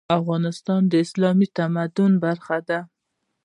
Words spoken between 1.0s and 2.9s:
اسلامي تمدن برخه ده.